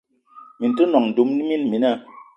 [0.59, 1.91] Mini te nòṅ duma mina mina